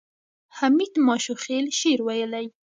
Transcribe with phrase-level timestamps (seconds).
[0.57, 2.45] حمید ماشوخېل شعر ویلی.